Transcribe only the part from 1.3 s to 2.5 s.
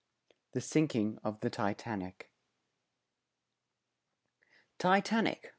THE TITANIC